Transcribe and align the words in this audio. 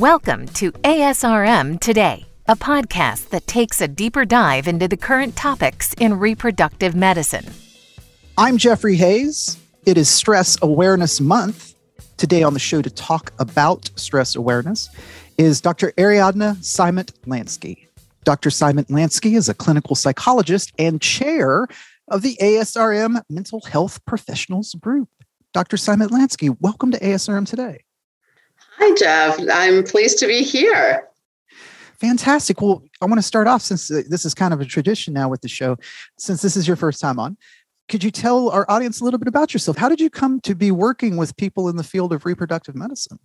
Welcome 0.00 0.46
to 0.54 0.72
ASRM 0.72 1.78
Today, 1.78 2.24
a 2.48 2.56
podcast 2.56 3.28
that 3.28 3.46
takes 3.46 3.82
a 3.82 3.86
deeper 3.86 4.24
dive 4.24 4.66
into 4.66 4.88
the 4.88 4.96
current 4.96 5.36
topics 5.36 5.92
in 6.00 6.18
reproductive 6.18 6.94
medicine. 6.94 7.44
I'm 8.38 8.56
Jeffrey 8.56 8.96
Hayes. 8.96 9.58
It 9.84 9.98
is 9.98 10.08
Stress 10.08 10.56
Awareness 10.62 11.20
Month. 11.20 11.74
Today 12.16 12.42
on 12.42 12.54
the 12.54 12.58
show 12.58 12.80
to 12.80 12.88
talk 12.88 13.34
about 13.38 13.90
stress 13.96 14.36
awareness 14.36 14.88
is 15.36 15.60
Dr. 15.60 15.92
Ariadna 15.98 16.56
Cymet 16.60 17.12
Lanski. 17.26 17.86
Dr. 18.24 18.48
Cymet 18.48 18.86
Lanski 18.86 19.36
is 19.36 19.50
a 19.50 19.54
clinical 19.54 19.94
psychologist 19.94 20.72
and 20.78 21.02
chair 21.02 21.66
of 22.08 22.22
the 22.22 22.38
ASRM 22.40 23.20
Mental 23.28 23.60
Health 23.60 24.02
Professionals 24.06 24.72
Group. 24.80 25.10
Dr. 25.52 25.76
Cymet 25.76 26.08
Lanski, 26.08 26.56
welcome 26.58 26.90
to 26.90 26.98
ASRM 27.00 27.46
today. 27.46 27.84
Hi, 28.80 28.94
Jeff. 28.94 29.38
I'm 29.52 29.84
pleased 29.84 30.18
to 30.20 30.26
be 30.26 30.42
here. 30.42 31.06
Fantastic. 32.00 32.62
Well, 32.62 32.82
I 33.02 33.04
want 33.04 33.18
to 33.18 33.22
start 33.22 33.46
off 33.46 33.60
since 33.60 33.90
uh, 33.90 34.02
this 34.08 34.24
is 34.24 34.32
kind 34.32 34.54
of 34.54 34.60
a 34.62 34.64
tradition 34.64 35.12
now 35.12 35.28
with 35.28 35.42
the 35.42 35.48
show, 35.48 35.76
since 36.18 36.40
this 36.40 36.56
is 36.56 36.66
your 36.66 36.76
first 36.76 36.98
time 36.98 37.18
on. 37.18 37.36
Could 37.90 38.02
you 38.02 38.10
tell 38.10 38.48
our 38.48 38.64
audience 38.70 39.02
a 39.02 39.04
little 39.04 39.18
bit 39.18 39.28
about 39.28 39.52
yourself? 39.52 39.76
How 39.76 39.90
did 39.90 40.00
you 40.00 40.08
come 40.08 40.40
to 40.40 40.54
be 40.54 40.70
working 40.70 41.18
with 41.18 41.36
people 41.36 41.68
in 41.68 41.76
the 41.76 41.84
field 41.84 42.14
of 42.14 42.24
reproductive 42.24 42.74
medicine? 42.74 43.18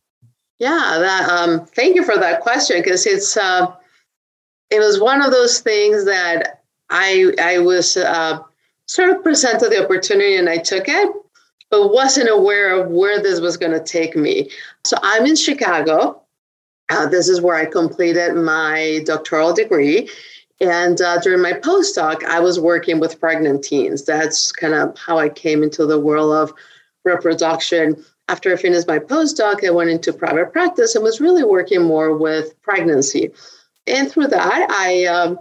Yeah, 0.59 0.97
that, 0.99 1.29
um, 1.29 1.65
thank 1.67 1.95
you 1.95 2.03
for 2.03 2.17
that 2.17 2.41
question 2.41 2.81
because 2.81 3.05
it's 3.05 3.37
uh, 3.37 3.73
it 4.69 4.79
was 4.79 4.99
one 4.99 5.21
of 5.21 5.31
those 5.31 5.59
things 5.59 6.03
that 6.03 6.63
I 6.89 7.31
I 7.41 7.59
was 7.59 7.95
uh, 7.95 8.39
sort 8.87 9.09
of 9.09 9.23
presented 9.23 9.69
the 9.69 9.85
opportunity 9.85 10.35
and 10.35 10.49
I 10.49 10.57
took 10.57 10.89
it 10.89 11.15
but 11.71 11.93
wasn't 11.93 12.29
aware 12.29 12.79
of 12.79 12.89
where 12.89 13.21
this 13.21 13.39
was 13.39 13.57
going 13.57 13.71
to 13.71 13.83
take 13.83 14.15
me. 14.15 14.49
So 14.83 14.97
I'm 15.01 15.25
in 15.25 15.35
Chicago. 15.35 16.21
Uh, 16.89 17.07
this 17.07 17.27
is 17.27 17.41
where 17.41 17.55
I 17.55 17.65
completed 17.65 18.35
my 18.35 19.01
doctoral 19.05 19.53
degree. 19.53 20.09
And 20.61 21.01
uh, 21.01 21.19
during 21.19 21.41
my 21.41 21.53
postdoc, 21.53 22.23
I 22.23 22.39
was 22.39 22.59
working 22.59 22.99
with 22.99 23.19
pregnant 23.19 23.63
teens. 23.63 24.05
That's 24.05 24.51
kind 24.51 24.73
of 24.73 24.97
how 24.97 25.17
I 25.17 25.29
came 25.29 25.63
into 25.63 25.85
the 25.85 25.99
world 25.99 26.33
of 26.33 26.53
reproduction. 27.03 28.03
After 28.29 28.53
I 28.53 28.55
finished 28.55 28.87
my 28.87 28.99
postdoc, 28.99 29.65
I 29.65 29.71
went 29.71 29.89
into 29.89 30.13
private 30.13 30.53
practice 30.53 30.95
and 30.95 31.03
was 31.03 31.19
really 31.19 31.43
working 31.43 31.83
more 31.83 32.17
with 32.17 32.59
pregnancy. 32.61 33.31
And 33.85 34.09
through 34.09 34.27
that, 34.27 34.67
I 34.69 35.05
um, 35.05 35.39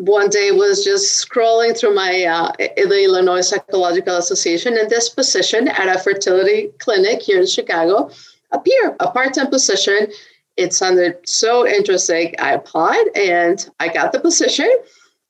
one 0.00 0.30
day 0.30 0.50
was 0.50 0.82
just 0.82 1.28
scrolling 1.28 1.76
through 1.76 1.94
my 1.94 2.24
uh, 2.24 2.52
the 2.58 3.04
Illinois 3.04 3.42
Psychological 3.42 4.16
Association, 4.16 4.78
and 4.78 4.88
this 4.88 5.10
position 5.10 5.68
at 5.68 5.94
a 5.94 5.98
fertility 5.98 6.70
clinic 6.78 7.20
here 7.20 7.40
in 7.40 7.46
Chicago 7.46 8.10
appeared 8.52 8.96
a 9.00 9.10
part-time 9.10 9.48
position. 9.48 10.08
It 10.56 10.72
sounded 10.72 11.18
so 11.28 11.66
interesting. 11.66 12.34
I 12.38 12.52
applied 12.52 13.04
and 13.14 13.68
I 13.78 13.88
got 13.88 14.12
the 14.12 14.20
position. 14.20 14.70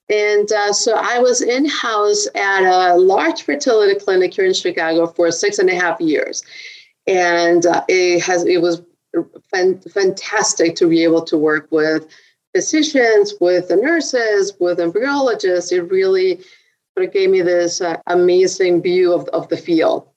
And 0.08 0.50
uh, 0.50 0.72
so 0.72 0.94
I 0.96 1.18
was 1.18 1.40
in 1.40 1.66
house 1.66 2.26
at 2.34 2.62
a 2.62 2.96
large 2.96 3.42
fertility 3.42 3.98
clinic 3.98 4.34
here 4.34 4.46
in 4.46 4.54
Chicago 4.54 5.06
for 5.06 5.30
six 5.30 5.58
and 5.58 5.70
a 5.70 5.74
half 5.74 6.00
years, 6.00 6.42
and 7.06 7.66
uh, 7.66 7.84
it 7.88 8.20
has 8.22 8.44
it 8.44 8.60
was 8.60 8.82
fantastic 9.94 10.76
to 10.76 10.88
be 10.88 11.02
able 11.02 11.22
to 11.22 11.36
work 11.36 11.66
with 11.70 12.06
physicians, 12.54 13.34
with 13.40 13.68
the 13.68 13.76
nurses, 13.76 14.54
with 14.60 14.78
embryologists. 14.78 15.72
It 15.72 15.82
really 15.82 16.40
sort 16.94 17.06
of 17.06 17.12
gave 17.12 17.30
me 17.30 17.42
this 17.42 17.80
uh, 17.80 17.96
amazing 18.06 18.82
view 18.82 19.12
of, 19.12 19.28
of 19.28 19.48
the 19.48 19.56
field 19.56 20.08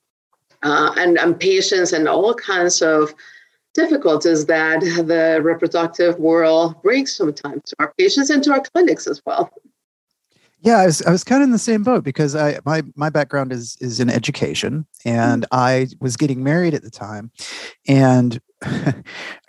uh, 0.64 0.94
and, 0.98 1.18
and 1.18 1.40
patients 1.40 1.94
and 1.94 2.08
all 2.08 2.34
kinds 2.34 2.82
of 2.82 3.14
difficulties 3.74 4.46
that 4.46 4.82
the 4.82 5.40
reproductive 5.42 6.20
world 6.20 6.82
brings 6.82 7.12
sometimes 7.12 7.62
to 7.66 7.76
our 7.80 7.94
patients 7.98 8.30
and 8.30 8.44
to 8.44 8.52
our 8.52 8.62
clinics 8.62 9.08
as 9.08 9.22
well. 9.26 9.52
Yeah, 10.64 10.78
I 10.78 10.86
was, 10.86 11.02
I 11.02 11.12
was 11.12 11.26
kind 11.26 11.42
of 11.44 11.48
in 11.48 11.52
the 11.52 11.60
same 11.60 11.84
boat 11.84 12.06
because 12.06 12.36
I 12.36 12.60
my 12.66 12.84
my 12.96 13.10
background 13.10 13.52
is 13.52 13.78
is 13.82 14.00
in 14.00 14.10
education 14.10 14.86
and 15.04 15.44
mm-hmm. 15.44 15.60
I 15.60 15.88
was 16.00 16.16
getting 16.16 16.42
married 16.44 16.74
at 16.74 16.84
the 16.84 16.90
time 16.90 17.32
and 17.88 18.40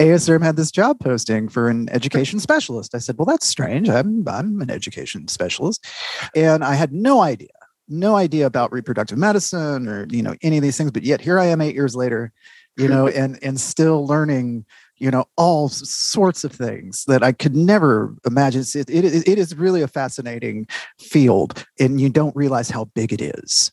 ASRM 0.01 0.43
had 0.43 0.57
this 0.57 0.73
job 0.73 0.99
posting 0.99 1.49
for 1.49 1.69
an 1.69 1.89
education 1.91 2.41
specialist. 2.41 2.97
I 2.97 2.99
said, 2.99 3.17
"Well, 3.17 3.27
that's 3.27 3.47
strange. 3.47 3.89
I'm 3.89 4.27
I'm 4.29 4.61
an 4.61 4.71
education 4.71 5.29
specialist." 5.29 5.87
And 6.35 6.65
I 6.65 6.75
had 6.75 6.93
no 6.93 7.21
idea 7.21 7.49
no 7.89 8.17
idea 8.17 8.47
about 8.47 8.73
reproductive 8.73 9.19
medicine 9.19 9.87
or 9.87 10.07
you 10.11 10.23
know 10.23 10.35
any 10.43 10.57
of 10.57 10.63
these 10.63 10.77
things 10.77 10.91
but 10.91 11.03
yet 11.03 11.21
here 11.21 11.39
i 11.39 11.45
am 11.45 11.61
8 11.61 11.75
years 11.75 11.95
later 11.95 12.33
you 12.77 12.89
know 12.89 13.09
and 13.21 13.39
and 13.43 13.61
still 13.61 14.07
learning 14.07 14.65
you 14.97 15.11
know 15.11 15.25
all 15.37 15.69
sorts 15.69 16.45
of 16.45 16.53
things 16.53 17.05
that 17.07 17.23
i 17.23 17.33
could 17.33 17.55
never 17.55 18.15
imagine. 18.27 18.63
It, 18.75 18.91
it, 18.91 19.29
it 19.29 19.39
is 19.39 19.55
really 19.57 19.83
a 19.83 19.89
fascinating 19.89 20.67
field 21.01 21.65
and 21.79 22.01
you 22.01 22.09
don't 22.09 22.35
realize 22.37 22.71
how 22.71 22.87
big 22.87 23.13
it 23.13 23.21
is 23.21 23.71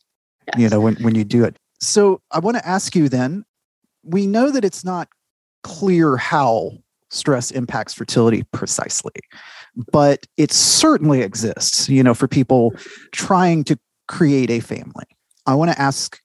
yes. 0.48 0.58
you 0.58 0.68
know 0.68 0.80
when, 0.80 0.96
when 0.96 1.14
you 1.14 1.24
do 1.24 1.44
it. 1.44 1.56
So 1.80 2.20
i 2.30 2.38
want 2.38 2.56
to 2.56 2.66
ask 2.66 2.94
you 2.94 3.08
then 3.08 3.44
we 4.04 4.26
know 4.26 4.50
that 4.50 4.64
it's 4.64 4.84
not 4.84 5.08
clear 5.62 6.16
how 6.16 6.72
stress 7.10 7.50
impacts 7.50 7.94
fertility 7.94 8.42
precisely 8.52 9.12
but 9.92 10.26
it 10.36 10.50
certainly 10.50 11.20
exists 11.20 11.88
you 11.88 12.02
know 12.02 12.14
for 12.14 12.26
people 12.26 12.74
trying 13.12 13.64
to 13.64 13.78
create 14.12 14.50
a 14.50 14.60
family. 14.60 15.06
I 15.46 15.54
want 15.54 15.70
to 15.70 15.80
ask 15.80 16.20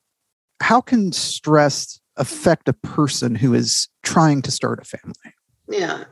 how 0.61 0.81
can 0.81 1.11
stress 1.11 1.99
affect 2.17 2.67
a 2.67 2.73
person 2.73 3.35
who 3.35 3.53
is 3.53 3.87
trying 4.03 4.41
to 4.43 4.51
start 4.51 4.79
a 4.79 4.85
family? 4.85 5.33
Yeah, 5.69 6.05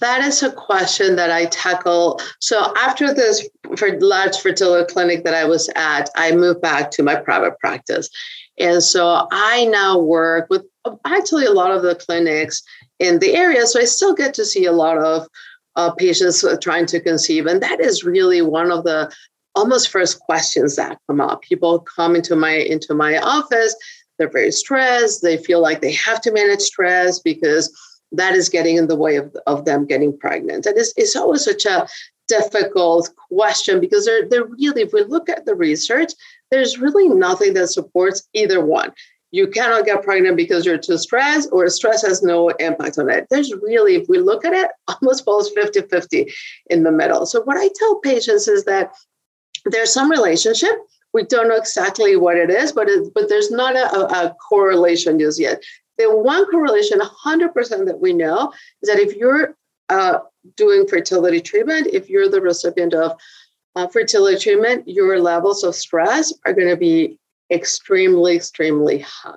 that 0.00 0.22
is 0.22 0.42
a 0.42 0.52
question 0.52 1.16
that 1.16 1.30
I 1.30 1.46
tackle. 1.46 2.20
So 2.40 2.72
after 2.76 3.12
this 3.12 3.48
for 3.76 3.98
large 4.00 4.38
fertility 4.38 4.92
clinic 4.92 5.24
that 5.24 5.34
I 5.34 5.44
was 5.44 5.68
at, 5.74 6.08
I 6.14 6.30
moved 6.32 6.60
back 6.60 6.92
to 6.92 7.02
my 7.02 7.16
private 7.16 7.58
practice. 7.58 8.08
And 8.58 8.82
so 8.82 9.26
I 9.32 9.64
now 9.64 9.98
work 9.98 10.46
with 10.48 10.64
actually 11.04 11.46
a 11.46 11.52
lot 11.52 11.72
of 11.72 11.82
the 11.82 11.96
clinics 11.96 12.62
in 13.00 13.18
the 13.18 13.34
area. 13.34 13.66
So 13.66 13.80
I 13.80 13.84
still 13.84 14.14
get 14.14 14.32
to 14.34 14.44
see 14.44 14.64
a 14.64 14.72
lot 14.72 14.98
of 14.98 15.26
uh, 15.74 15.90
patients 15.92 16.44
trying 16.60 16.86
to 16.86 17.00
conceive. 17.00 17.46
And 17.46 17.60
that 17.62 17.80
is 17.80 18.04
really 18.04 18.42
one 18.42 18.70
of 18.70 18.84
the 18.84 19.12
almost 19.56 19.88
first 19.88 20.20
questions 20.20 20.76
that 20.76 20.98
come 21.08 21.20
up. 21.20 21.42
People 21.42 21.80
come 21.80 22.14
into 22.14 22.36
my 22.36 22.52
into 22.52 22.94
my 22.94 23.18
office 23.18 23.74
they're 24.18 24.30
very 24.30 24.52
stressed. 24.52 25.22
They 25.22 25.36
feel 25.36 25.60
like 25.60 25.80
they 25.80 25.92
have 25.92 26.20
to 26.22 26.32
manage 26.32 26.60
stress 26.60 27.18
because 27.18 27.72
that 28.12 28.34
is 28.34 28.48
getting 28.48 28.76
in 28.76 28.86
the 28.86 28.96
way 28.96 29.16
of, 29.16 29.36
of 29.46 29.64
them 29.64 29.86
getting 29.86 30.16
pregnant. 30.16 30.66
And 30.66 30.78
it's, 30.78 30.92
it's 30.96 31.16
always 31.16 31.44
such 31.44 31.66
a 31.66 31.88
difficult 32.28 33.10
question 33.30 33.80
because 33.80 34.04
they're, 34.04 34.28
they're 34.28 34.44
really, 34.44 34.82
if 34.82 34.92
we 34.92 35.02
look 35.02 35.28
at 35.28 35.44
the 35.46 35.54
research, 35.54 36.12
there's 36.50 36.78
really 36.78 37.08
nothing 37.08 37.54
that 37.54 37.68
supports 37.68 38.28
either 38.34 38.64
one. 38.64 38.92
You 39.30 39.48
cannot 39.48 39.84
get 39.84 40.04
pregnant 40.04 40.36
because 40.36 40.64
you're 40.64 40.78
too 40.78 40.96
stressed, 40.96 41.48
or 41.50 41.68
stress 41.68 42.06
has 42.06 42.22
no 42.22 42.50
impact 42.50 42.98
on 42.98 43.10
it. 43.10 43.26
There's 43.30 43.52
really, 43.52 43.96
if 43.96 44.08
we 44.08 44.18
look 44.18 44.44
at 44.44 44.52
it, 44.52 44.70
almost 45.02 45.24
falls 45.24 45.50
50 45.50 45.82
50 45.82 46.32
in 46.70 46.84
the 46.84 46.92
middle. 46.92 47.26
So, 47.26 47.42
what 47.42 47.56
I 47.56 47.68
tell 47.74 47.98
patients 47.98 48.46
is 48.46 48.64
that 48.66 48.94
there's 49.64 49.92
some 49.92 50.08
relationship 50.08 50.76
we 51.14 51.22
don't 51.22 51.48
know 51.48 51.56
exactly 51.56 52.16
what 52.16 52.36
it 52.36 52.50
is, 52.50 52.72
but 52.72 52.88
it, 52.88 53.14
but 53.14 53.28
there's 53.28 53.50
not 53.50 53.76
a, 53.76 54.26
a 54.26 54.34
correlation 54.34 55.18
just 55.18 55.40
yet. 55.40 55.62
The 55.96 56.14
one 56.14 56.44
correlation, 56.50 56.98
100% 56.98 57.86
that 57.86 58.00
we 58.00 58.12
know, 58.12 58.52
is 58.82 58.88
that 58.88 58.98
if 58.98 59.16
you're 59.16 59.56
uh, 59.88 60.18
doing 60.56 60.86
fertility 60.88 61.40
treatment, 61.40 61.86
if 61.92 62.10
you're 62.10 62.28
the 62.28 62.40
recipient 62.40 62.94
of 62.94 63.16
uh, 63.76 63.86
fertility 63.86 64.38
treatment, 64.38 64.88
your 64.88 65.20
levels 65.20 65.62
of 65.62 65.76
stress 65.76 66.32
are 66.44 66.52
going 66.52 66.68
to 66.68 66.76
be 66.76 67.16
extremely, 67.52 68.34
extremely 68.34 68.98
high. 68.98 69.36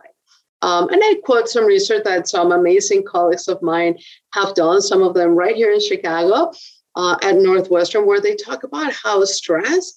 Um, 0.64 0.90
and 0.90 1.00
I 1.04 1.22
quote 1.24 1.48
some 1.48 1.66
research 1.66 2.04
that 2.06 2.28
some 2.28 2.52
amazing 2.52 3.04
colleagues 3.04 3.48
of 3.48 3.62
mine 3.62 4.00
have 4.34 4.56
done, 4.56 4.82
some 4.82 5.04
of 5.04 5.14
them 5.14 5.36
right 5.36 5.56
here 5.56 5.72
in 5.72 5.80
Chicago 5.80 6.52
uh, 6.96 7.18
at 7.22 7.36
Northwestern, 7.36 8.08
where 8.08 8.20
they 8.20 8.36
talk 8.36 8.64
about 8.64 8.92
how 8.92 9.24
stress 9.26 9.94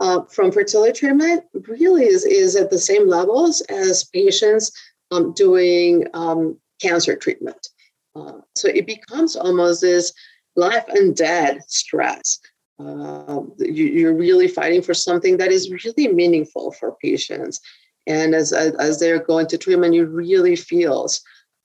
uh, 0.00 0.22
from 0.24 0.52
fertility 0.52 0.92
treatment 0.92 1.44
really 1.68 2.06
is, 2.06 2.24
is 2.24 2.56
at 2.56 2.70
the 2.70 2.78
same 2.78 3.08
levels 3.08 3.60
as 3.62 4.04
patients 4.04 4.70
um, 5.10 5.32
doing 5.34 6.06
um, 6.14 6.58
cancer 6.80 7.16
treatment. 7.16 7.68
Uh, 8.14 8.40
so 8.54 8.68
it 8.68 8.86
becomes 8.86 9.36
almost 9.36 9.80
this 9.80 10.12
life 10.56 10.84
and 10.88 11.16
death 11.16 11.58
stress. 11.68 12.38
Uh, 12.78 13.40
you, 13.58 14.08
are 14.08 14.14
really 14.14 14.48
fighting 14.48 14.82
for 14.82 14.92
something 14.92 15.38
that 15.38 15.50
is 15.50 15.70
really 15.70 16.08
meaningful 16.08 16.72
for 16.72 16.96
patients. 17.02 17.60
And 18.06 18.34
as, 18.34 18.52
as 18.52 19.00
they're 19.00 19.22
going 19.22 19.46
to 19.48 19.58
treatment, 19.58 19.94
you 19.94 20.04
really 20.04 20.56
feels 20.56 21.22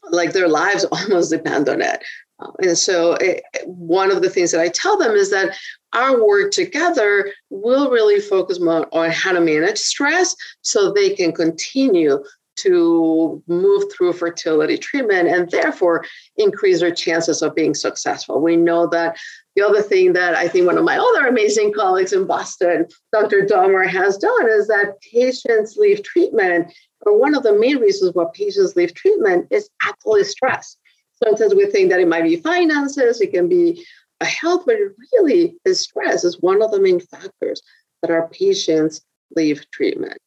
like 0.09 0.31
their 0.31 0.47
lives 0.47 0.85
almost 0.91 1.31
depend 1.31 1.67
on 1.67 1.81
it. 1.81 2.03
Um, 2.39 2.53
and 2.59 2.77
so, 2.77 3.13
it, 3.15 3.43
one 3.65 4.09
of 4.09 4.21
the 4.21 4.29
things 4.29 4.51
that 4.51 4.61
I 4.61 4.69
tell 4.69 4.97
them 4.97 5.11
is 5.11 5.29
that 5.31 5.55
our 5.93 6.25
work 6.25 6.51
together 6.51 7.31
will 7.49 7.89
really 7.89 8.19
focus 8.19 8.59
more 8.59 8.87
on 8.93 9.11
how 9.11 9.31
to 9.31 9.41
manage 9.41 9.77
stress 9.77 10.35
so 10.61 10.91
they 10.91 11.11
can 11.11 11.31
continue 11.31 12.23
to 12.57 13.41
move 13.47 13.83
through 13.91 14.13
fertility 14.13 14.77
treatment 14.77 15.27
and 15.27 15.49
therefore 15.49 16.05
increase 16.37 16.79
their 16.79 16.93
chances 16.93 17.41
of 17.41 17.55
being 17.55 17.73
successful. 17.73 18.41
We 18.41 18.55
know 18.55 18.87
that 18.87 19.17
the 19.55 19.63
other 19.63 19.81
thing 19.81 20.13
that 20.13 20.35
I 20.35 20.47
think 20.47 20.67
one 20.67 20.77
of 20.77 20.83
my 20.83 20.97
other 20.97 21.27
amazing 21.27 21.73
colleagues 21.73 22.13
in 22.13 22.25
Boston, 22.25 22.87
Dr. 23.11 23.41
Domar, 23.41 23.87
has 23.87 24.17
done 24.17 24.49
is 24.49 24.67
that 24.67 25.01
patients 25.01 25.75
leave 25.77 26.03
treatment, 26.03 26.71
or 27.05 27.17
one 27.17 27.35
of 27.35 27.43
the 27.43 27.57
main 27.57 27.77
reasons 27.77 28.13
why 28.13 28.25
patients 28.33 28.75
leave 28.75 28.93
treatment 28.93 29.47
is 29.49 29.69
actually 29.83 30.23
stress. 30.23 30.77
Sometimes 31.23 31.53
we 31.53 31.65
think 31.67 31.89
that 31.89 31.99
it 31.99 32.07
might 32.07 32.23
be 32.23 32.37
finances, 32.37 33.21
it 33.21 33.31
can 33.31 33.47
be 33.47 33.85
a 34.21 34.25
health, 34.25 34.63
but 34.65 34.77
really 35.13 35.55
is 35.65 35.81
stress 35.81 36.23
is 36.23 36.39
one 36.39 36.61
of 36.61 36.71
the 36.71 36.79
main 36.79 36.99
factors 36.99 37.61
that 38.01 38.11
our 38.11 38.29
patients 38.29 39.01
leave 39.35 39.69
treatment. 39.71 40.17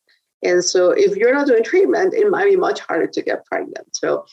And 0.42 0.62
so 0.62 0.90
if 0.90 1.16
you're 1.16 1.34
not 1.34 1.46
doing 1.46 1.64
treatment, 1.64 2.12
it 2.12 2.28
might 2.30 2.50
be 2.50 2.56
much 2.56 2.80
harder 2.80 3.06
to 3.06 3.22
get 3.22 3.46
pregnant. 3.46 3.96
So 3.96 4.26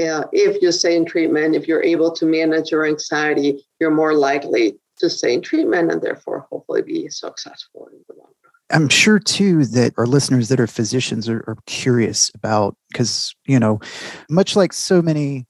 uh, 0.00 0.24
if 0.32 0.62
you 0.62 0.70
stay 0.70 0.96
in 0.96 1.04
treatment, 1.04 1.56
if 1.56 1.66
you're 1.66 1.82
able 1.82 2.12
to 2.12 2.24
manage 2.24 2.70
your 2.70 2.86
anxiety, 2.86 3.66
you're 3.80 3.90
more 3.90 4.14
likely 4.14 4.78
to 4.98 5.10
stay 5.10 5.34
in 5.34 5.42
treatment 5.42 5.90
and 5.90 6.00
therefore 6.00 6.46
hopefully 6.50 6.82
be 6.82 7.08
successful 7.08 7.88
in 7.92 7.98
the 8.08 8.14
long 8.14 8.32
run. 8.44 8.52
I'm 8.70 8.88
sure 8.88 9.18
too 9.18 9.64
that 9.66 9.94
our 9.96 10.06
listeners 10.06 10.48
that 10.50 10.60
are 10.60 10.66
physicians 10.66 11.28
are, 11.28 11.42
are 11.48 11.56
curious 11.66 12.30
about 12.34 12.76
because, 12.92 13.34
you 13.46 13.58
know, 13.58 13.80
much 14.28 14.54
like 14.54 14.72
so 14.72 15.02
many 15.02 15.46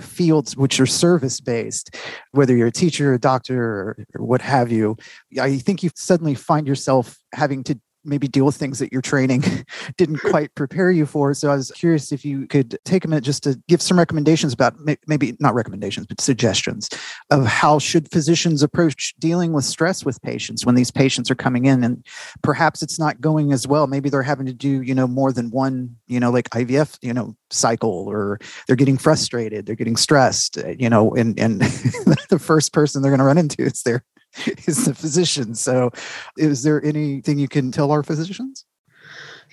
fields 0.00 0.56
which 0.56 0.80
are 0.80 0.86
service 0.86 1.40
based, 1.40 1.96
whether 2.32 2.56
you're 2.56 2.68
a 2.68 2.72
teacher, 2.72 3.14
a 3.14 3.18
doctor, 3.18 3.62
or, 3.62 3.96
what 4.16 4.42
have 4.42 4.72
you, 4.72 4.96
I 5.40 5.58
think 5.58 5.82
you 5.82 5.90
suddenly 5.94 6.34
find 6.34 6.66
yourself 6.66 7.18
having 7.32 7.64
to 7.64 7.78
maybe 8.04 8.28
deal 8.28 8.44
with 8.44 8.56
things 8.56 8.78
that 8.78 8.92
your 8.92 9.02
training 9.02 9.44
didn't 9.96 10.18
quite 10.30 10.54
prepare 10.54 10.90
you 10.90 11.06
for. 11.06 11.34
So 11.34 11.50
I 11.50 11.56
was 11.56 11.70
curious 11.72 12.12
if 12.12 12.24
you 12.24 12.46
could 12.46 12.78
take 12.84 13.04
a 13.04 13.08
minute 13.08 13.24
just 13.24 13.42
to 13.44 13.60
give 13.68 13.82
some 13.82 13.98
recommendations 13.98 14.52
about 14.52 14.74
maybe 15.06 15.36
not 15.40 15.54
recommendations, 15.54 16.06
but 16.06 16.20
suggestions 16.20 16.88
of 17.30 17.46
how 17.46 17.78
should 17.78 18.10
physicians 18.10 18.62
approach 18.62 19.14
dealing 19.18 19.52
with 19.52 19.64
stress 19.64 20.04
with 20.04 20.20
patients 20.22 20.64
when 20.64 20.74
these 20.74 20.90
patients 20.90 21.30
are 21.30 21.34
coming 21.34 21.66
in 21.66 21.84
and 21.84 22.04
perhaps 22.42 22.82
it's 22.82 22.98
not 22.98 23.20
going 23.20 23.52
as 23.52 23.66
well. 23.66 23.86
Maybe 23.86 24.08
they're 24.08 24.22
having 24.22 24.46
to 24.46 24.52
do, 24.52 24.82
you 24.82 24.94
know, 24.94 25.06
more 25.06 25.32
than 25.32 25.50
one, 25.50 25.96
you 26.06 26.20
know, 26.20 26.30
like 26.30 26.50
IVF, 26.50 26.98
you 27.02 27.12
know, 27.12 27.36
cycle 27.50 28.06
or 28.08 28.38
they're 28.66 28.76
getting 28.76 28.98
frustrated, 28.98 29.66
they're 29.66 29.74
getting 29.74 29.96
stressed, 29.96 30.58
uh, 30.58 30.68
you 30.78 30.88
know, 30.88 31.14
and, 31.14 31.38
and 31.38 31.60
the 32.30 32.38
first 32.40 32.72
person 32.72 33.02
they're 33.02 33.10
going 33.10 33.18
to 33.18 33.24
run 33.24 33.38
into 33.38 33.62
is 33.62 33.82
their 33.82 34.04
is 34.66 34.84
the 34.84 34.94
physician. 34.94 35.54
So, 35.54 35.90
is 36.36 36.62
there 36.62 36.84
anything 36.84 37.38
you 37.38 37.48
can 37.48 37.72
tell 37.72 37.90
our 37.90 38.02
physicians? 38.02 38.64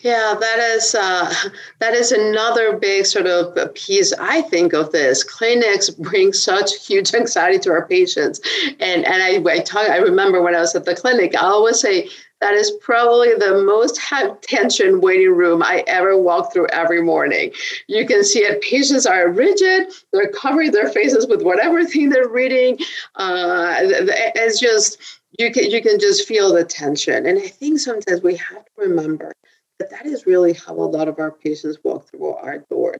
Yeah, 0.02 0.36
that 0.40 0.60
is 0.60 0.94
uh, 0.94 1.34
that 1.80 1.96
is 1.96 2.12
another 2.12 2.78
big 2.78 3.08
sort 3.08 3.26
of 3.26 3.74
piece. 3.74 4.14
I 4.14 4.44
think 4.44 4.74
of 4.74 4.92
this. 4.92 5.24
Clinics 5.24 5.90
bring 5.90 6.34
such 6.34 6.86
huge 6.86 7.16
anxiety 7.16 7.58
to 7.60 7.72
our 7.72 7.88
patients, 7.88 8.40
and 8.80 9.04
and 9.06 9.24
I 9.24 9.42
I 9.52 9.60
talk. 9.60 9.90
I 9.90 9.98
remember 9.98 10.44
when 10.44 10.54
I 10.54 10.60
was 10.60 10.76
at 10.76 10.86
the 10.86 10.96
clinic, 10.96 11.36
I 11.36 11.46
always 11.46 11.80
say 11.80 12.10
that 12.42 12.54
is 12.54 12.72
probably 12.82 13.34
the 13.34 13.64
most 13.64 13.98
high 13.98 14.30
tension 14.42 15.02
waiting 15.02 15.32
room 15.32 15.64
I 15.64 15.84
ever 15.88 16.18
walk 16.18 16.54
through 16.54 16.68
every 16.68 17.02
morning. 17.02 17.52
You 17.88 18.06
can 18.06 18.24
see 18.24 18.40
it. 18.40 18.62
Patients 18.62 19.06
are 19.06 19.30
rigid. 19.30 19.92
They're 20.14 20.30
covering 20.32 20.72
their 20.72 20.90
faces 20.90 21.28
with 21.28 21.42
whatever 21.42 21.84
thing 21.86 22.10
they're 22.10 22.30
reading. 22.30 22.78
Uh, 23.16 23.78
it's 23.82 24.60
just 24.60 24.98
you 25.40 25.52
can 25.52 25.70
you 25.70 25.82
can 25.82 26.00
just 26.00 26.28
feel 26.28 26.54
the 26.54 26.64
tension. 26.64 27.26
And 27.26 27.40
I 27.40 27.48
think 27.48 27.80
sometimes 27.80 28.22
we 28.22 28.36
have 28.36 28.66
to 28.66 28.72
remember 28.78 29.34
that 29.80 29.90
that 29.90 30.06
is 30.06 30.26
really 30.26 30.54
how 30.54 30.74
a 30.74 30.76
lot 30.76 31.08
of 31.08 31.20
our 31.20 31.32
patients 31.32 31.78
walk 31.84 32.10
through 32.10 32.34
our 32.34 32.60
doors. 32.70 32.98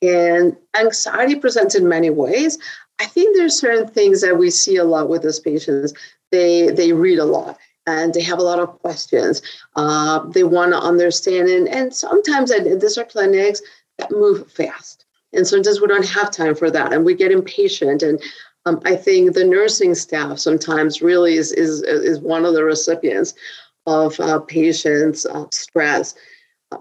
And 0.00 0.56
anxiety 0.78 1.34
presents 1.34 1.74
in 1.74 1.88
many 1.88 2.10
ways. 2.10 2.58
I 3.00 3.06
think 3.06 3.36
there's 3.36 3.58
certain 3.58 3.88
things 3.88 4.20
that 4.20 4.38
we 4.38 4.50
see 4.50 4.76
a 4.76 4.84
lot 4.84 5.08
with 5.08 5.22
those 5.22 5.40
patients. 5.40 5.92
They 6.30 6.70
they 6.70 6.92
read 6.92 7.18
a 7.18 7.24
lot 7.24 7.58
and 7.88 8.14
they 8.14 8.22
have 8.22 8.38
a 8.38 8.42
lot 8.50 8.58
of 8.58 8.78
questions. 8.80 9.42
Uh, 9.76 10.20
they 10.28 10.44
want 10.44 10.72
to 10.72 10.78
understand, 10.78 11.48
and, 11.48 11.68
and 11.68 11.94
sometimes 11.94 12.50
at, 12.50 12.64
these 12.80 12.98
are 12.98 13.04
clinics 13.04 13.60
that 13.98 14.10
move 14.10 14.50
fast, 14.50 15.04
and 15.32 15.46
sometimes 15.46 15.80
we 15.80 15.86
don't 15.88 16.06
have 16.06 16.30
time 16.30 16.54
for 16.54 16.70
that, 16.70 16.92
and 16.92 17.04
we 17.04 17.14
get 17.14 17.32
impatient. 17.32 18.02
And 18.02 18.20
um, 18.66 18.80
I 18.84 18.96
think 18.96 19.34
the 19.34 19.44
nursing 19.44 19.94
staff 19.94 20.38
sometimes 20.38 21.02
really 21.02 21.34
is 21.34 21.52
is 21.52 21.82
is 21.82 22.20
one 22.20 22.44
of 22.44 22.54
the 22.54 22.64
recipients 22.64 23.34
of 23.86 24.18
uh, 24.20 24.40
patients' 24.40 25.26
uh, 25.26 25.46
stress. 25.50 26.14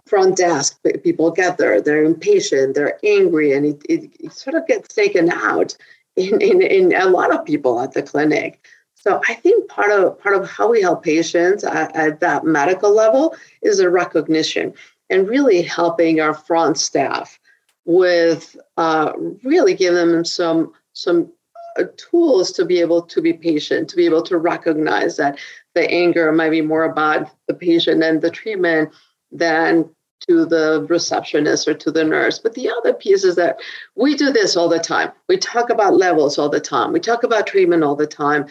Front 0.06 0.36
desk 0.36 0.78
people 1.02 1.32
get 1.32 1.58
there, 1.58 1.82
they're 1.82 2.04
impatient, 2.04 2.76
they're 2.76 3.00
angry, 3.06 3.54
and 3.54 3.66
it, 3.66 3.82
it, 3.88 4.12
it 4.20 4.34
sort 4.34 4.58
of 4.58 4.68
gets 4.68 4.94
taken 4.94 5.32
out 5.32 5.78
in, 6.18 6.42
in, 6.42 6.62
in 6.62 6.94
a 6.94 7.06
lot 7.06 7.34
of 7.34 7.46
people 7.46 7.80
at 7.80 7.94
the 7.94 8.04
clinic. 8.04 8.68
So 9.00 9.22
I 9.30 9.36
think 9.36 9.70
part 9.70 9.92
of 9.92 10.20
part 10.20 10.36
of 10.36 10.50
how 10.50 10.70
we 10.70 10.82
help 10.82 11.04
patients 11.04 11.64
at, 11.64 11.96
at 11.96 12.20
that 12.20 12.44
medical 12.44 12.94
level 12.94 13.36
is 13.62 13.80
a 13.80 13.90
recognition 13.90 14.74
and 15.10 15.30
really 15.30 15.62
helping 15.62 16.20
our 16.20 16.34
front 16.34 16.78
staff 16.78 17.40
with 17.86 18.58
uh, 18.76 19.14
really 19.44 19.76
giving 19.76 20.12
them 20.12 20.26
some 20.26 20.74
some 20.94 21.32
uh, 21.78 21.84
tools 21.96 22.52
to 22.54 22.66
be 22.66 22.82
able 22.82 23.04
to 23.04 23.22
be 23.22 23.34
patient, 23.34 23.88
to 23.90 23.96
be 23.96 24.06
able 24.06 24.24
to 24.24 24.38
recognize 24.38 25.16
that 25.18 25.38
the 25.76 25.90
anger 25.92 26.32
might 26.32 26.50
be 26.50 26.62
more 26.62 26.84
about 26.84 27.30
the 27.48 27.54
patient 27.54 28.04
and 28.04 28.22
the 28.22 28.32
treatment 28.32 28.90
than 29.32 29.88
to 30.28 30.46
the 30.46 30.86
receptionist 30.90 31.68
or 31.68 31.76
to 31.76 31.92
the 31.92 32.04
nurse. 32.04 32.40
But 32.40 32.56
the 32.56 32.70
other 32.70 32.94
piece 32.94 33.24
is 33.24 33.36
that 33.36 33.60
we 33.96 34.16
do 34.16 34.32
this 34.32 34.58
all 34.58 34.68
the 34.68 34.80
time. 34.80 35.12
We 35.30 35.38
talk 35.38 35.70
about 35.70 35.96
levels 35.96 36.40
all 36.40 36.50
the 36.50 36.60
time. 36.60 36.92
We 36.92 37.00
talk 37.00 37.24
about 37.24 37.46
treatment 37.46 37.84
all 37.84 37.96
the 37.96 38.08
time. 38.08 38.48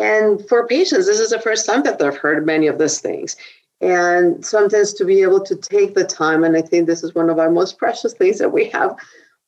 And 0.00 0.46
for 0.48 0.66
patients, 0.66 1.06
this 1.06 1.20
is 1.20 1.30
the 1.30 1.38
first 1.38 1.66
time 1.66 1.82
that 1.82 1.98
they've 1.98 2.16
heard 2.16 2.46
many 2.46 2.66
of 2.66 2.78
these 2.78 3.00
things. 3.00 3.36
And 3.82 4.44
sometimes 4.44 4.94
to 4.94 5.04
be 5.04 5.22
able 5.22 5.40
to 5.42 5.54
take 5.54 5.94
the 5.94 6.04
time, 6.04 6.42
and 6.42 6.56
I 6.56 6.62
think 6.62 6.86
this 6.86 7.04
is 7.04 7.14
one 7.14 7.28
of 7.30 7.38
our 7.38 7.50
most 7.50 7.78
precious 7.78 8.14
things 8.14 8.38
that 8.38 8.52
we 8.52 8.68
have 8.70 8.96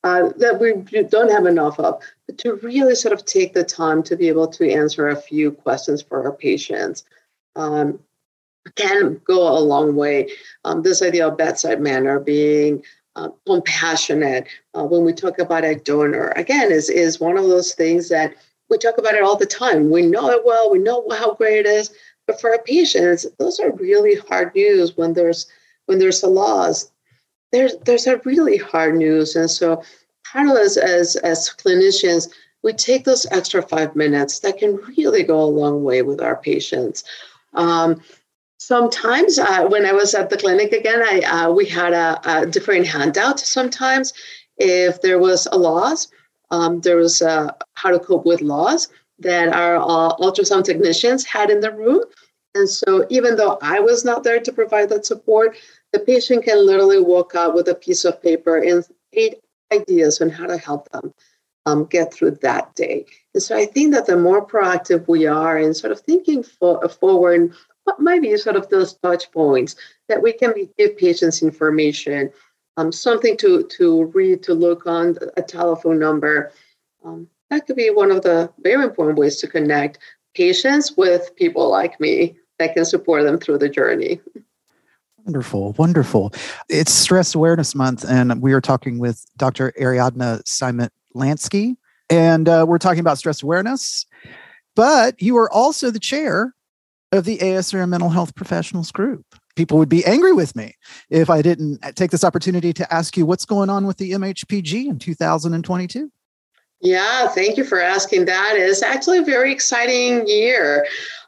uh, 0.03 0.29
that 0.37 0.59
we 0.59 0.73
don't 1.03 1.31
have 1.31 1.45
enough 1.45 1.79
of, 1.79 2.01
but 2.27 2.37
to 2.37 2.55
really 2.55 2.93
sort 2.93 3.13
of 3.13 3.25
take 3.25 3.53
the 3.53 3.63
time 3.63 4.03
to 4.03 4.15
be 4.15 4.27
able 4.27 4.47
to 4.47 4.69
answer 4.69 5.07
a 5.07 5.15
few 5.15 5.51
questions 5.51 6.01
for 6.01 6.23
our 6.23 6.33
patients 6.33 7.05
um, 7.55 7.99
can 8.75 9.21
go 9.25 9.57
a 9.57 9.59
long 9.59 9.95
way. 9.95 10.29
Um, 10.65 10.81
this 10.81 11.01
idea 11.01 11.27
of 11.27 11.37
bedside 11.37 11.81
manner 11.81 12.19
being 12.19 12.83
uh, 13.15 13.29
compassionate 13.45 14.47
uh, 14.73 14.83
when 14.83 15.05
we 15.05 15.13
talk 15.13 15.39
about 15.39 15.63
a 15.63 15.75
donor, 15.75 16.29
again, 16.35 16.71
is, 16.71 16.89
is 16.89 17.19
one 17.19 17.37
of 17.37 17.45
those 17.45 17.73
things 17.73 18.09
that 18.09 18.35
we 18.69 18.77
talk 18.77 18.97
about 18.97 19.15
it 19.15 19.23
all 19.23 19.35
the 19.35 19.45
time. 19.45 19.89
We 19.89 20.03
know 20.03 20.29
it 20.29 20.45
well, 20.45 20.71
we 20.71 20.79
know 20.79 21.07
how 21.11 21.33
great 21.33 21.59
it 21.59 21.65
is. 21.65 21.93
But 22.25 22.39
for 22.39 22.51
our 22.51 22.63
patients, 22.63 23.25
those 23.37 23.59
are 23.59 23.71
really 23.71 24.15
hard 24.15 24.55
news 24.55 24.95
when 24.95 25.13
there's 25.13 25.47
when 25.85 25.99
there's 25.99 26.23
a 26.23 26.27
loss. 26.27 26.91
There's 27.51 27.75
there's 27.85 28.07
a 28.07 28.17
really 28.25 28.57
hard 28.57 28.95
news. 28.95 29.35
And 29.35 29.49
so 29.49 29.83
part 30.25 30.47
of 30.47 30.53
us 30.53 30.77
as 30.77 31.15
as 31.17 31.49
clinicians, 31.49 32.29
we 32.63 32.73
take 32.73 33.03
those 33.03 33.25
extra 33.31 33.61
five 33.61 33.95
minutes 33.95 34.39
that 34.39 34.57
can 34.57 34.77
really 34.97 35.23
go 35.23 35.41
a 35.41 35.45
long 35.45 35.83
way 35.83 36.01
with 36.01 36.21
our 36.21 36.37
patients. 36.37 37.03
Um, 37.53 38.01
sometimes 38.57 39.37
uh, 39.37 39.67
when 39.67 39.85
I 39.85 39.91
was 39.91 40.15
at 40.15 40.29
the 40.29 40.37
clinic 40.37 40.71
again, 40.71 41.03
I 41.03 41.19
uh, 41.21 41.51
we 41.51 41.65
had 41.65 41.93
a, 41.93 42.21
a 42.25 42.45
different 42.45 42.87
handout. 42.87 43.39
Sometimes 43.39 44.13
if 44.57 45.01
there 45.01 45.19
was 45.19 45.47
a 45.51 45.57
loss, 45.57 46.07
um, 46.53 46.81
there 46.81 46.97
was 46.97 47.21
uh, 47.21 47.51
how 47.73 47.89
to 47.89 47.99
cope 47.99 48.25
with 48.25 48.41
loss 48.41 48.87
that 49.17 49.49
our 49.49 49.77
uh, 49.77 50.15
ultrasound 50.17 50.65
technicians 50.65 51.25
had 51.25 51.49
in 51.49 51.59
the 51.59 51.71
room. 51.71 52.03
And 52.53 52.69
so, 52.69 53.07
even 53.09 53.35
though 53.35 53.57
I 53.63 53.79
was 53.79 54.05
not 54.05 54.23
there 54.23 54.39
to 54.39 54.53
provide 54.53 54.89
that 54.89 55.07
support, 55.07 55.57
the 55.91 55.99
patient 55.99 56.45
can 56.45 56.63
literally 56.63 57.01
walk 57.01 57.33
out 57.35 57.55
with 57.55 57.67
a 57.69 57.75
piece 57.75 58.05
of 58.05 58.21
paper 58.21 58.57
and 58.57 58.85
eight 59.13 59.39
ideas 59.73 60.21
on 60.21 60.29
how 60.29 60.45
to 60.45 60.57
help 60.57 60.91
them 60.91 61.11
um, 61.65 61.85
get 61.85 62.13
through 62.13 62.37
that 62.43 62.75
day. 62.75 63.07
And 63.33 63.41
so, 63.41 63.57
I 63.57 63.65
think 63.65 63.91
that 63.93 64.05
the 64.05 64.15
more 64.15 64.45
proactive 64.45 65.07
we 65.07 65.25
are 65.25 65.57
in 65.57 65.73
sort 65.73 65.91
of 65.91 66.01
thinking 66.01 66.43
for, 66.43 66.87
forward, 66.87 67.51
what 67.85 67.99
might 67.99 68.21
be 68.21 68.37
sort 68.37 68.57
of 68.57 68.69
those 68.69 68.93
touch 69.01 69.31
points 69.31 69.75
that 70.07 70.21
we 70.21 70.33
can 70.33 70.53
give 70.77 70.97
patients 70.97 71.41
information 71.41 72.31
um, 72.77 72.91
something 72.91 73.37
to 73.37 73.63
to 73.63 74.05
read, 74.05 74.43
to 74.43 74.53
look 74.53 74.85
on 74.87 75.17
a 75.37 75.41
telephone 75.41 75.99
number. 75.99 76.51
Um, 77.03 77.27
that 77.49 77.67
could 77.67 77.75
be 77.75 77.89
one 77.89 78.11
of 78.11 78.23
the 78.23 78.51
very 78.59 78.83
important 78.83 79.17
ways 79.17 79.37
to 79.37 79.47
connect 79.47 79.99
patients 80.33 80.97
with 80.97 81.35
people 81.35 81.69
like 81.69 81.99
me 81.99 82.37
that 82.59 82.73
can 82.73 82.85
support 82.85 83.23
them 83.23 83.37
through 83.37 83.59
the 83.59 83.69
journey. 83.69 84.19
Wonderful, 85.25 85.73
wonderful. 85.73 86.33
It's 86.67 86.91
Stress 86.91 87.33
Awareness 87.35 87.75
Month, 87.75 88.03
and 88.07 88.41
we 88.41 88.53
are 88.53 88.61
talking 88.61 88.99
with 88.99 89.25
Dr. 89.37 89.71
Ariadna 89.79 90.45
Simon 90.45 90.89
Lansky, 91.15 91.77
and 92.09 92.49
uh, 92.49 92.65
we're 92.67 92.77
talking 92.77 92.99
about 92.99 93.17
stress 93.17 93.41
awareness. 93.41 94.05
But 94.75 95.21
you 95.21 95.37
are 95.37 95.51
also 95.51 95.91
the 95.91 95.99
chair 95.99 96.53
of 97.11 97.25
the 97.25 97.37
ASR 97.37 97.87
Mental 97.87 98.09
Health 98.09 98.35
Professionals 98.35 98.91
Group. 98.91 99.35
People 99.55 99.77
would 99.77 99.89
be 99.89 100.05
angry 100.05 100.33
with 100.33 100.55
me 100.55 100.75
if 101.09 101.29
I 101.29 101.41
didn't 101.41 101.79
take 101.95 102.11
this 102.11 102.23
opportunity 102.23 102.73
to 102.73 102.93
ask 102.93 103.17
you 103.17 103.25
what's 103.25 103.45
going 103.45 103.69
on 103.69 103.85
with 103.85 103.97
the 103.97 104.11
MHPG 104.11 104.87
in 104.87 104.99
2022. 104.99 106.11
Yeah, 106.81 107.27
thank 107.29 107.57
you 107.57 107.63
for 107.63 107.79
asking 107.79 108.25
that. 108.25 108.55
It's 108.57 108.83
actually 108.83 109.19
a 109.19 109.23
very 109.23 109.51
exciting 109.51 110.27
year. 110.27 110.85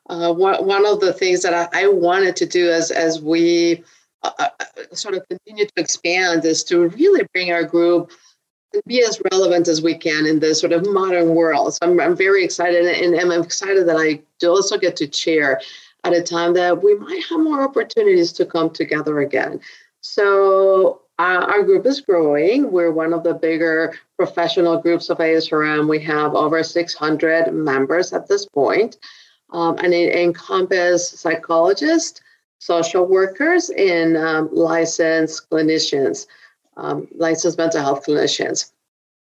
Uh, 0.09 0.33
one, 0.33 0.85
of 0.85 0.99
the 0.99 1.13
things 1.13 1.41
that 1.43 1.69
I, 1.73 1.87
wanted 1.87 2.35
to 2.35 2.45
do 2.45 2.69
as, 2.69 2.91
as 2.91 3.21
we 3.21 3.83
uh, 4.21 4.31
uh 4.37 4.49
sort 4.93 5.15
of 5.15 5.27
continue 5.27 5.65
to 5.65 5.71
expand 5.77 6.45
is 6.45 6.63
to 6.65 6.89
really 6.89 7.25
bring 7.33 7.51
our 7.51 7.63
group 7.63 8.11
be 8.85 9.03
as 9.03 9.21
relevant 9.31 9.67
as 9.67 9.81
we 9.81 9.95
can 9.95 10.25
in 10.25 10.39
this 10.39 10.59
sort 10.59 10.73
of 10.73 10.85
modern 10.91 11.33
world. 11.33 11.73
So 11.73 11.79
I'm, 11.83 11.99
I'm 11.99 12.15
very 12.15 12.43
excited 12.43 12.85
and 12.85 13.15
I'm 13.15 13.41
excited 13.41 13.87
that 13.87 13.97
I 13.97 14.21
do 14.39 14.49
also 14.49 14.77
get 14.77 14.95
to 14.97 15.07
chair 15.07 15.61
at 16.05 16.13
a 16.13 16.21
time 16.21 16.53
that 16.53 16.83
we 16.83 16.95
might 16.95 17.23
have 17.29 17.39
more 17.39 17.63
opportunities 17.63 18.31
to 18.31 18.45
come 18.45 18.69
together 18.69 19.19
again. 19.19 19.59
So 20.01 21.01
uh, 21.17 21.45
our 21.49 21.63
group 21.63 21.85
is 21.87 21.99
growing. 21.99 22.71
We're 22.71 22.91
one 22.91 23.11
of 23.11 23.23
the 23.23 23.33
bigger 23.33 23.95
professional 24.15 24.77
groups 24.77 25.09
of 25.09 25.17
ASRM. 25.17 25.89
We 25.89 25.99
have 26.01 26.35
over 26.35 26.61
600 26.61 27.51
members 27.51 28.13
at 28.13 28.27
this 28.27 28.45
point, 28.45 28.97
um, 29.51 29.79
and 29.79 29.93
it 29.93 30.15
encompasses 30.15 31.09
psychologists, 31.19 32.21
social 32.59 33.05
workers, 33.07 33.71
and 33.71 34.15
um, 34.15 34.49
licensed 34.51 35.49
clinicians, 35.49 36.27
um, 36.77 37.07
licensed 37.15 37.57
mental 37.57 37.81
health 37.81 38.05
clinicians. 38.05 38.73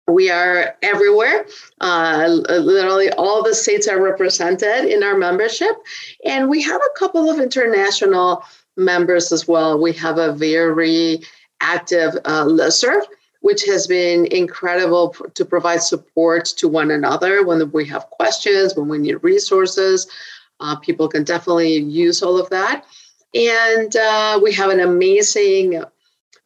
We 0.08 0.30
are 0.30 0.76
everywhere. 0.84 1.48
Uh, 1.82 2.28
literally, 2.50 3.10
all 3.14 3.42
the 3.42 3.56
states 3.56 3.88
are 3.88 4.02
represented 4.02 4.86
in 4.86 5.02
our 5.02 5.18
membership. 5.18 5.76
And 6.24 6.48
we 6.48 6.62
have 6.62 6.80
a 6.80 7.00
couple 7.00 7.30
of 7.30 7.40
international 7.40 8.44
members 8.78 9.32
as 9.32 9.48
well. 9.48 9.82
We 9.82 9.94
have 9.94 10.20
a 10.20 10.34
very 10.34 11.22
active 11.60 12.16
uh, 12.26 12.46
listserv, 12.46 13.02
which 13.40 13.66
has 13.66 13.88
been 13.88 14.28
incredible 14.28 15.16
to 15.34 15.46
provide 15.46 15.82
support 15.82 16.46
to 16.58 16.68
one 16.68 16.92
another 16.92 17.44
when 17.44 17.72
we 17.72 17.86
have 17.86 18.10
questions, 18.12 18.76
when 18.76 18.88
we 18.88 19.00
need 19.00 19.16
resources. 19.24 20.08
Uh, 20.60 20.76
people 20.76 21.08
can 21.08 21.24
definitely 21.24 21.78
use 21.78 22.22
all 22.22 22.38
of 22.38 22.50
that. 22.52 22.86
And 23.34 23.96
uh, 23.96 24.40
we 24.42 24.54
have 24.54 24.70
an 24.70 24.80
amazing 24.80 25.84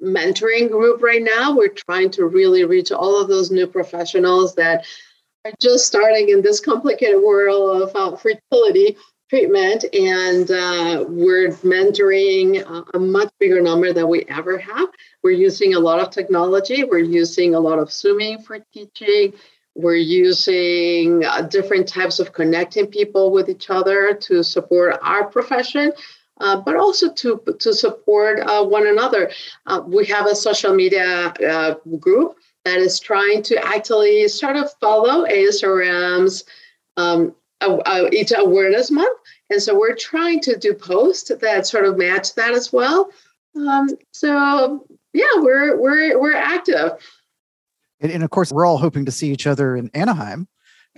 mentoring 0.01 0.69
group 0.69 1.01
right 1.01 1.23
now. 1.23 1.55
We're 1.55 1.69
trying 1.69 2.11
to 2.11 2.25
really 2.25 2.63
reach 2.63 2.91
all 2.91 3.21
of 3.21 3.27
those 3.27 3.51
new 3.51 3.67
professionals 3.67 4.55
that 4.55 4.85
are 5.45 5.53
just 5.59 5.85
starting 5.85 6.29
in 6.29 6.41
this 6.41 6.59
complicated 6.59 7.21
world 7.21 7.81
of 7.81 7.95
uh, 7.95 8.15
fertility 8.17 8.97
treatment. 9.29 9.85
And 9.93 10.49
uh, 10.49 11.05
we're 11.07 11.49
mentoring 11.63 12.61
a, 12.65 12.97
a 12.97 12.99
much 12.99 13.29
bigger 13.39 13.61
number 13.61 13.93
than 13.93 14.07
we 14.07 14.25
ever 14.27 14.57
have. 14.57 14.89
We're 15.23 15.31
using 15.31 15.75
a 15.75 15.79
lot 15.79 15.99
of 15.99 16.09
technology, 16.09 16.83
we're 16.83 16.99
using 16.99 17.55
a 17.55 17.59
lot 17.59 17.79
of 17.79 17.91
Zooming 17.91 18.39
for 18.39 18.59
teaching. 18.73 19.33
We're 19.75 19.95
using 19.95 21.23
uh, 21.23 21.43
different 21.43 21.87
types 21.87 22.19
of 22.19 22.33
connecting 22.33 22.87
people 22.87 23.31
with 23.31 23.47
each 23.49 23.69
other 23.69 24.13
to 24.13 24.43
support 24.43 24.99
our 25.01 25.25
profession 25.25 25.93
uh, 26.39 26.59
but 26.61 26.75
also 26.75 27.11
to, 27.13 27.41
to 27.59 27.73
support 27.73 28.39
uh, 28.39 28.63
one 28.63 28.87
another. 28.87 29.31
Uh, 29.65 29.81
we 29.85 30.05
have 30.05 30.25
a 30.25 30.35
social 30.35 30.73
media 30.73 31.33
uh, 31.47 31.75
group 31.99 32.35
that 32.65 32.77
is 32.77 32.99
trying 32.99 33.41
to 33.43 33.55
actually 33.65 34.27
sort 34.27 34.55
of 34.55 34.71
follow 34.79 35.25
ASRM's 35.25 36.43
um, 36.97 37.33
each 38.11 38.31
awareness 38.35 38.91
month. 38.91 39.19
And 39.49 39.61
so 39.61 39.77
we're 39.77 39.95
trying 39.95 40.39
to 40.41 40.57
do 40.57 40.73
posts 40.73 41.31
that 41.41 41.67
sort 41.67 41.85
of 41.85 41.97
match 41.97 42.35
that 42.35 42.51
as 42.51 42.71
well. 42.71 43.11
Um, 43.55 43.89
so 44.11 44.85
yeah, 45.13 45.25
we're 45.37 45.79
we're 45.79 46.19
we're 46.19 46.35
active. 46.35 46.91
And, 48.01 48.11
and, 48.11 48.23
of 48.23 48.29
course, 48.29 48.51
we're 48.51 48.65
all 48.65 48.77
hoping 48.77 49.05
to 49.05 49.11
see 49.11 49.29
each 49.29 49.45
other 49.45 49.75
in 49.75 49.89
Anaheim 49.93 50.47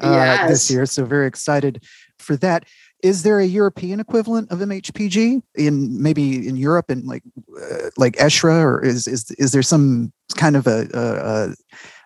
uh, 0.02 0.12
yes. 0.12 0.50
this 0.50 0.72
year. 0.72 0.86
So 0.86 1.04
very 1.04 1.26
excited 1.26 1.84
for 2.20 2.36
that 2.38 2.66
is 3.04 3.24
there 3.24 3.40
a 3.40 3.46
European 3.46 4.00
equivalent 4.00 4.52
of 4.52 4.60
MHPG 4.60 5.42
in 5.56 6.02
maybe 6.02 6.48
in 6.48 6.56
Europe 6.56 6.90
and 6.90 7.06
like 7.06 7.24
uh, 7.60 7.90
like 7.98 8.16
ESHRE 8.18 8.64
or 8.64 8.84
is 8.84 9.08
is 9.08 9.32
is 9.32 9.52
there 9.52 9.64
some 9.64 10.12
kind 10.36 10.56
of 10.56 10.68
a, 10.68 10.88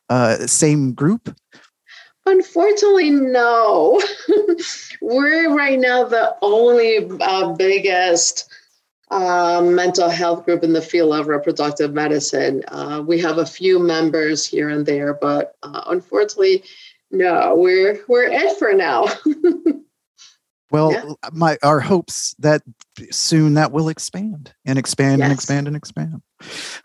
a, 0.10 0.14
a, 0.14 0.48
same 0.48 0.94
group? 0.94 1.36
Unfortunately, 2.26 3.12
no. 3.12 4.02
We're 5.02 5.56
right 5.56 5.80
now 5.80 6.06
the 6.06 6.36
only 6.42 7.08
uh, 7.22 7.54
biggest 7.54 8.52
uh, 9.12 9.62
mental 9.64 10.10
health 10.10 10.46
group 10.46 10.64
in 10.64 10.74
the 10.74 10.82
field 10.82 11.14
of 11.14 11.28
reproductive 11.28 11.94
medicine. 11.94 12.64
Uh, 12.70 13.04
we 13.06 13.20
have 13.20 13.38
a 13.38 13.46
few 13.46 13.78
members 13.78 14.46
here 14.46 14.70
and 14.70 14.86
there, 14.86 15.14
but 15.14 15.56
uh, 15.62 15.84
unfortunately, 15.88 16.64
no. 17.12 17.54
We're 17.56 18.00
we're 18.08 18.28
it 18.28 18.58
for 18.58 18.74
now. 18.74 19.06
Well, 20.72 20.92
yeah. 20.92 21.14
my 21.32 21.58
our 21.62 21.80
hopes 21.80 22.36
that 22.40 22.64
soon 23.12 23.54
that 23.54 23.72
will 23.72 23.88
expand 23.88 24.54
and 24.66 24.80
expand 24.80 25.20
yes. 25.20 25.26
and 25.26 25.34
expand 25.34 25.68
and 25.68 25.76
expand. 25.76 26.22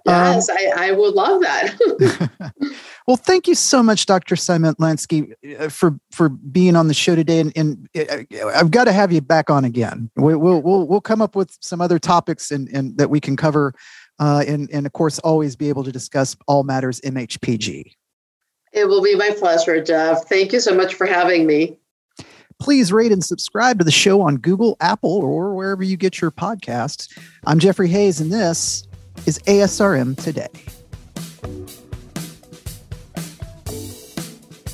Yes, 0.07 0.49
um, 0.49 0.57
I, 0.59 0.89
I 0.89 0.93
would 0.93 1.15
love 1.15 1.41
that. 1.43 2.53
well, 3.07 3.17
thank 3.17 3.49
you 3.49 3.55
so 3.55 3.83
much, 3.83 4.07
Dr. 4.07 4.37
Simon 4.37 4.75
Lansky, 4.75 5.33
uh, 5.59 5.69
for 5.71 5.99
for 6.11 6.29
being 6.29 6.77
on 6.77 6.89
the 6.89 6.95
show 6.95 7.15
today. 7.15 7.41
And, 7.41 7.53
and 7.57 7.89
uh, 7.97 8.49
I've 8.55 8.71
got 8.71 8.85
to 8.85 8.93
have 8.93 9.13
you 9.13 9.23
back 9.23 9.49
on 9.49 9.65
again. 9.65 10.11
We, 10.17 10.37
will 10.37 10.61
we'll 10.61 10.87
we'll 10.87 11.01
come 11.01 11.23
up 11.23 11.35
with 11.35 11.57
some 11.61 11.81
other 11.81 11.99
topics 11.99 12.51
and, 12.51 12.69
and 12.69 12.97
that 12.99 13.09
we 13.09 13.19
can 13.19 13.37
cover, 13.37 13.75
uh, 14.19 14.45
and 14.47 14.69
and 14.71 14.85
of 14.87 14.93
course 14.93 15.19
always 15.21 15.57
be 15.57 15.71
able 15.71 15.85
to 15.85 15.93
discuss 15.93 16.37
all 16.47 16.65
matters 16.65 17.01
MHPG. 17.01 17.95
It 18.73 18.85
will 18.85 19.03
be 19.03 19.17
my 19.17 19.35
pleasure, 19.37 19.83
Jeff. 19.83 20.29
Thank 20.29 20.53
you 20.53 20.61
so 20.61 20.75
much 20.75 20.95
for 20.95 21.07
having 21.07 21.47
me. 21.47 21.79
Please 22.61 22.93
rate 22.93 23.11
and 23.11 23.25
subscribe 23.25 23.79
to 23.79 23.85
the 23.85 23.91
show 23.91 24.21
on 24.21 24.37
Google, 24.37 24.77
Apple, 24.81 25.17
or 25.23 25.55
wherever 25.55 25.83
you 25.83 25.97
get 25.97 26.21
your 26.21 26.31
podcasts. 26.31 27.09
I'm 27.47 27.59
Jeffrey 27.59 27.89
Hayes, 27.89 28.21
and 28.21 28.31
this 28.31 28.87
is 29.25 29.39
ASRM 29.41 30.23
Today. 30.23 30.49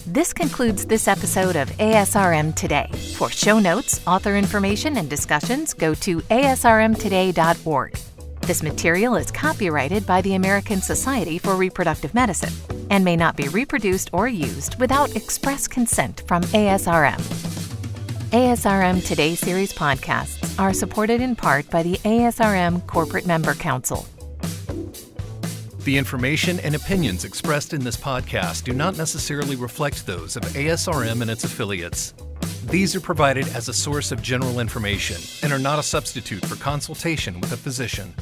This 0.06 0.32
concludes 0.32 0.86
this 0.86 1.06
episode 1.06 1.54
of 1.54 1.68
ASRM 1.78 2.56
Today. 2.56 2.90
For 3.16 3.30
show 3.30 3.60
notes, 3.60 4.04
author 4.06 4.34
information, 4.36 4.96
and 4.96 5.08
discussions, 5.08 5.72
go 5.72 5.94
to 5.94 6.18
asrmtoday.org. 6.22 7.98
This 8.40 8.62
material 8.62 9.14
is 9.14 9.30
copyrighted 9.30 10.06
by 10.06 10.22
the 10.22 10.34
American 10.34 10.80
Society 10.80 11.38
for 11.38 11.54
Reproductive 11.54 12.14
Medicine 12.14 12.52
and 12.90 13.04
may 13.04 13.16
not 13.16 13.36
be 13.36 13.48
reproduced 13.48 14.10
or 14.12 14.26
used 14.26 14.78
without 14.80 15.14
express 15.14 15.68
consent 15.68 16.22
from 16.26 16.42
ASRM. 16.44 17.55
ASRM 18.36 19.02
Today 19.02 19.34
series 19.34 19.72
podcasts 19.72 20.60
are 20.60 20.74
supported 20.74 21.22
in 21.22 21.34
part 21.34 21.70
by 21.70 21.82
the 21.82 21.94
ASRM 22.04 22.86
Corporate 22.86 23.24
Member 23.24 23.54
Council. 23.54 24.04
The 25.84 25.96
information 25.96 26.60
and 26.60 26.74
opinions 26.74 27.24
expressed 27.24 27.72
in 27.72 27.82
this 27.82 27.96
podcast 27.96 28.64
do 28.64 28.74
not 28.74 28.98
necessarily 28.98 29.56
reflect 29.56 30.06
those 30.06 30.36
of 30.36 30.42
ASRM 30.42 31.22
and 31.22 31.30
its 31.30 31.44
affiliates. 31.44 32.12
These 32.66 32.94
are 32.94 33.00
provided 33.00 33.48
as 33.56 33.70
a 33.70 33.72
source 33.72 34.12
of 34.12 34.20
general 34.20 34.60
information 34.60 35.16
and 35.42 35.50
are 35.50 35.58
not 35.58 35.78
a 35.78 35.82
substitute 35.82 36.44
for 36.44 36.56
consultation 36.56 37.40
with 37.40 37.52
a 37.52 37.56
physician. 37.56 38.12